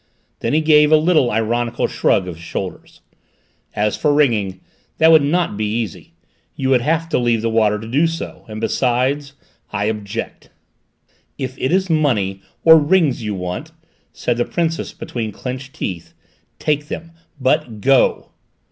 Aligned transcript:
Then 0.39 0.53
he 0.55 0.61
gave 0.61 0.91
a 0.91 0.97
little 0.97 1.29
ironical 1.29 1.85
shrug 1.85 2.27
of 2.27 2.33
his 2.37 2.43
shoulders. 2.43 3.01
"As 3.75 3.95
for 3.95 4.11
ringing 4.11 4.59
that 4.97 5.11
would 5.11 5.21
not 5.21 5.57
be 5.57 5.67
easy: 5.77 6.15
you 6.55 6.69
would 6.71 6.81
have 6.81 7.07
to 7.09 7.19
leave 7.19 7.43
the 7.43 7.51
water 7.51 7.77
to 7.77 7.87
do 7.87 8.07
so! 8.07 8.43
And, 8.47 8.59
besides, 8.59 9.33
I 9.71 9.85
object." 9.85 10.49
"If 11.37 11.55
it 11.59 11.71
is 11.71 11.87
money, 11.87 12.41
or 12.63 12.79
rings 12.79 13.21
you 13.21 13.35
want," 13.35 13.73
said 14.11 14.37
the 14.37 14.45
Princess 14.45 14.91
between 14.91 15.31
clenched 15.31 15.73
teeth, 15.75 16.15
"take 16.57 16.87
them! 16.87 17.11
But 17.39 17.79
go!" 17.79 18.31